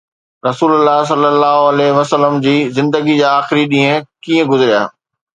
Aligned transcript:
رسول 0.47 0.71
الله 0.77 0.99
ﷺ 1.09 2.39
جي 2.45 2.53
زندگيءَ 2.77 3.19
جا 3.19 3.35
آخري 3.41 3.67
ڏينهن 3.75 4.07
ڪيئن 4.29 4.49
گذريا؟ 4.55 4.81